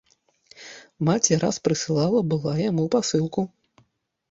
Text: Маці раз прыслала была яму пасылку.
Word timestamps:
Маці 1.09 1.37
раз 1.43 1.55
прыслала 1.69 2.19
была 2.33 2.57
яму 2.69 2.89
пасылку. 2.99 3.41